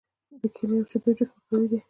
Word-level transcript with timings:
د 0.41 0.43
کیلې 0.55 0.75
او 0.79 0.87
شیدو 0.89 1.09
جوس 1.17 1.29
مقوي 1.35 1.65
دی. 1.69 1.77